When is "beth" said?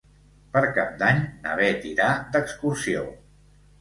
1.61-1.85